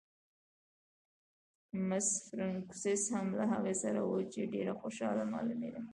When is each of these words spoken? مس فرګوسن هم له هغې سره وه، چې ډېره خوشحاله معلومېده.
مس 1.87 2.07
فرګوسن 2.27 2.97
هم 3.15 3.27
له 3.39 3.45
هغې 3.53 3.75
سره 3.83 3.99
وه، 4.09 4.19
چې 4.31 4.41
ډېره 4.53 4.73
خوشحاله 4.81 5.23
معلومېده. 5.33 5.81